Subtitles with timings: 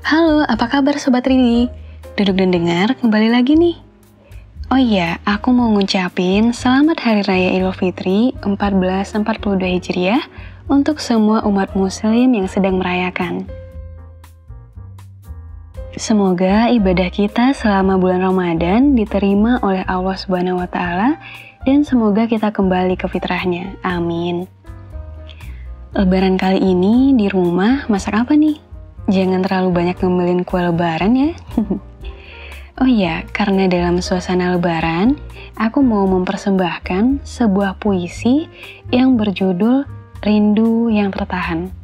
[0.00, 1.68] Halo, apa kabar Sobat Ridi?
[2.16, 3.76] Duduk dan dengar, kembali lagi nih.
[4.72, 10.24] Oh iya, aku mau ngucapin selamat Hari Raya Idul Fitri 1442 Hijriah
[10.72, 13.44] untuk semua umat muslim yang sedang merayakan.
[16.00, 21.20] Semoga ibadah kita selama bulan Ramadan diterima oleh Allah Subhanahu wa taala
[21.68, 23.76] dan semoga kita kembali ke fitrahnya.
[23.84, 24.48] Amin.
[25.92, 28.69] Lebaran kali ini di rumah masak apa nih?
[29.10, 31.30] Jangan terlalu banyak ngemilin kue lebaran ya.
[32.80, 35.18] oh iya, karena dalam suasana lebaran,
[35.58, 38.46] aku mau mempersembahkan sebuah puisi
[38.94, 39.82] yang berjudul
[40.22, 41.74] Rindu yang Tertahan.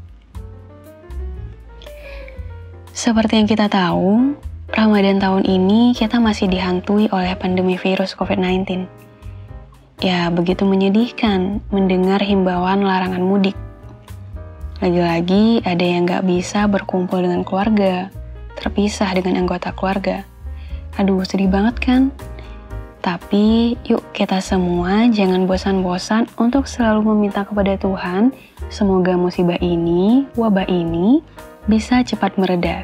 [2.95, 4.39] Seperti yang kita tahu,
[4.71, 8.87] Ramadan tahun ini kita masih dihantui oleh pandemi virus COVID-19.
[9.99, 13.66] Ya, begitu menyedihkan mendengar himbauan larangan mudik.
[14.77, 18.13] Lagi-lagi ada yang gak bisa berkumpul dengan keluarga,
[18.61, 20.29] terpisah dengan anggota keluarga.
[21.01, 22.03] Aduh, sedih banget kan?
[23.01, 28.35] Tapi yuk kita semua jangan bosan-bosan untuk selalu meminta kepada Tuhan
[28.67, 31.23] semoga musibah ini, wabah ini
[31.71, 32.83] bisa cepat mereda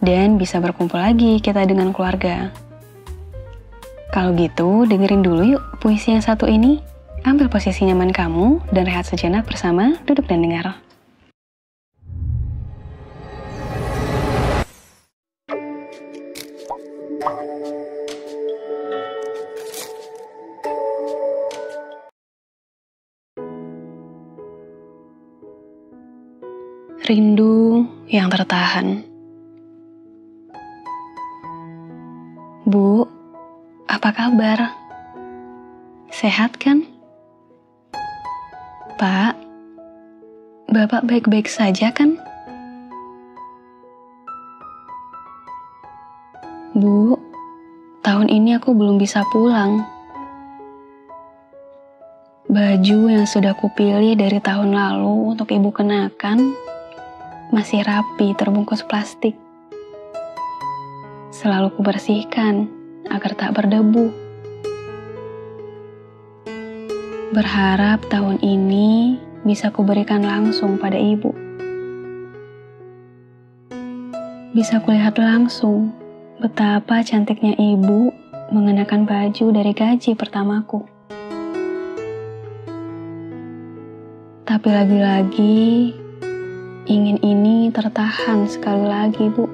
[0.00, 2.50] dan bisa berkumpul lagi kita dengan keluarga.
[4.10, 6.80] Kalau gitu, dengerin dulu yuk puisi yang satu ini.
[7.24, 10.76] Ambil posisi nyaman kamu dan rehat sejenak bersama Duduk dan Dengar.
[27.04, 29.04] Rindu yang tertahan.
[32.64, 33.04] Bu,
[33.84, 34.72] apa kabar?
[36.08, 36.80] Sehat kan?
[38.96, 39.36] Pak,
[40.72, 42.16] Bapak baik-baik saja kan?
[46.72, 47.20] Bu,
[48.00, 49.84] tahun ini aku belum bisa pulang.
[52.48, 56.72] Baju yang sudah kupilih dari tahun lalu untuk ibu kenakan
[57.54, 59.38] masih rapi terbungkus plastik.
[61.30, 62.66] Selalu kubersihkan
[63.06, 64.10] agar tak berdebu.
[67.30, 71.30] Berharap tahun ini bisa kuberikan langsung pada ibu.
[74.50, 75.94] Bisa kulihat langsung
[76.42, 78.10] betapa cantiknya ibu
[78.50, 80.82] mengenakan baju dari gaji pertamaku.
[84.42, 85.62] Tapi lagi-lagi
[86.94, 89.50] ingin ini tertahan sekali lagi, Bu.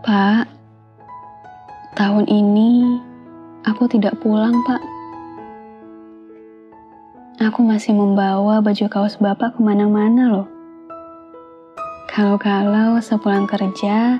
[0.00, 0.48] Pak,
[1.92, 2.96] tahun ini
[3.68, 4.80] aku tidak pulang, Pak.
[7.52, 10.48] Aku masih membawa baju kaos Bapak ke mana-mana loh.
[12.08, 14.16] Kalau-kalau sepulang kerja,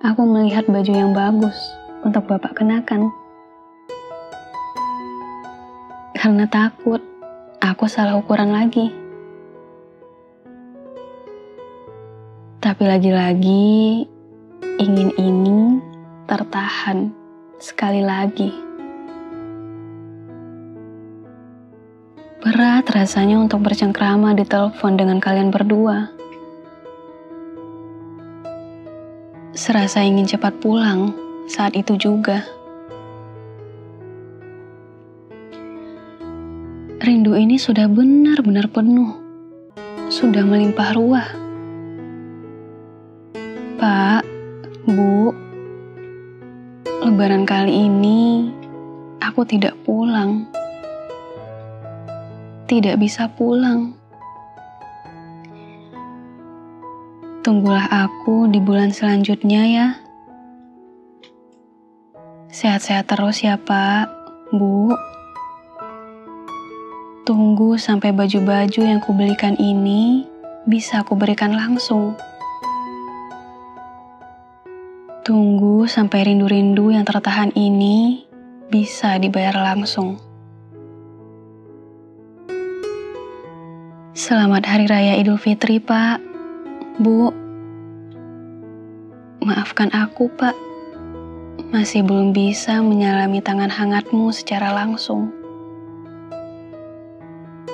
[0.00, 1.58] aku melihat baju yang bagus
[2.06, 3.10] untuk Bapak kenakan.
[6.14, 7.13] Karena takut
[7.64, 8.92] aku salah ukuran lagi.
[12.60, 14.04] Tapi lagi-lagi
[14.76, 15.80] ingin ini
[16.28, 17.08] tertahan
[17.56, 18.52] sekali lagi.
[22.44, 26.12] Berat rasanya untuk bercengkrama di telepon dengan kalian berdua.
[29.56, 31.16] Serasa ingin cepat pulang
[31.48, 32.44] saat itu juga.
[37.34, 39.10] Rindu ini sudah benar-benar penuh,
[40.06, 41.26] sudah melimpah ruah.
[43.74, 44.22] Pak,
[44.86, 45.34] Bu,
[47.02, 48.54] lebaran kali ini
[49.18, 50.46] aku tidak pulang.
[52.70, 53.98] Tidak bisa pulang.
[57.42, 59.88] Tunggulah aku di bulan selanjutnya ya.
[62.54, 64.06] Sehat-sehat terus ya, Pak,
[64.54, 65.13] Bu.
[67.24, 70.28] Tunggu sampai baju-baju yang kubelikan ini
[70.68, 72.12] bisa kuberikan langsung.
[75.24, 78.28] Tunggu sampai rindu-rindu yang tertahan ini
[78.68, 80.20] bisa dibayar langsung.
[84.12, 86.20] Selamat Hari Raya Idul Fitri, Pak.
[87.00, 87.32] Bu,
[89.40, 90.52] maafkan aku, Pak.
[91.72, 95.43] Masih belum bisa menyalami tangan hangatmu secara langsung.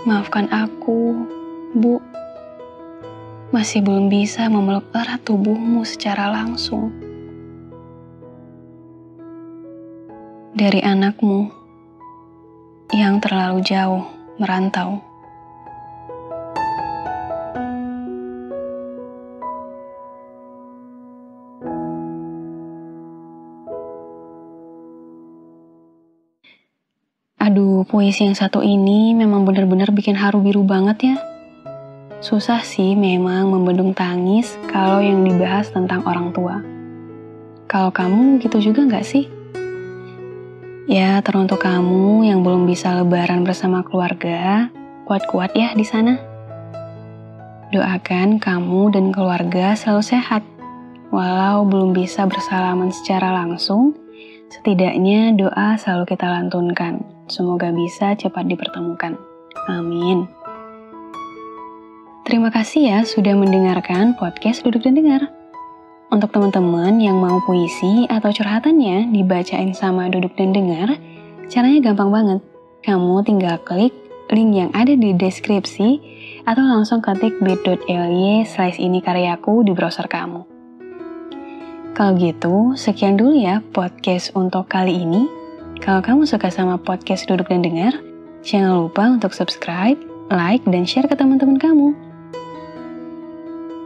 [0.00, 1.12] Maafkan aku,
[1.76, 2.00] Bu.
[3.52, 6.88] Masih belum bisa memeluk erat tubuhmu secara langsung.
[10.56, 11.52] Dari anakmu
[12.96, 14.08] yang terlalu jauh
[14.40, 15.09] merantau.
[27.84, 31.16] Puisi yang satu ini memang benar-benar bikin haru biru banget ya.
[32.20, 36.60] Susah sih memang membendung tangis kalau yang dibahas tentang orang tua.
[37.70, 39.30] Kalau kamu gitu juga nggak sih?
[40.90, 44.66] Ya, teruntuk kamu yang belum bisa lebaran bersama keluarga,
[45.06, 46.18] kuat-kuat ya di sana.
[47.70, 50.42] Doakan kamu dan keluarga selalu sehat.
[51.14, 53.94] Walau belum bisa bersalaman secara langsung,
[54.50, 57.06] setidaknya doa selalu kita lantunkan.
[57.30, 59.14] Semoga bisa cepat dipertemukan.
[59.70, 60.26] Amin.
[62.26, 65.30] Terima kasih ya sudah mendengarkan podcast Duduk dan Dengar.
[66.10, 70.98] Untuk teman-teman yang mau puisi atau curhatannya dibacain sama duduk dan dengar,
[71.46, 72.40] caranya gampang banget.
[72.82, 73.94] Kamu tinggal klik
[74.30, 75.88] link yang ada di deskripsi
[76.46, 80.59] atau langsung ketik bit.ly slash ini karyaku di browser kamu.
[82.00, 85.28] Kalau gitu, sekian dulu ya podcast untuk kali ini.
[85.84, 87.92] Kalau kamu suka sama podcast Duduk dan Dengar,
[88.40, 90.00] jangan lupa untuk subscribe,
[90.32, 91.92] like, dan share ke teman-teman kamu.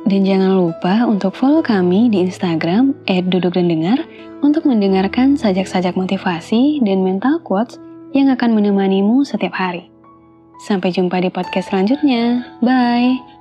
[0.07, 4.07] Dan jangan lupa untuk follow kami di Instagram @dudukdandengar
[4.47, 7.83] untuk mendengarkan sajak-sajak motivasi dan mental quotes
[8.15, 9.91] yang akan menemanimu setiap hari.
[10.63, 12.47] Sampai jumpa di podcast selanjutnya.
[12.63, 13.34] Bye.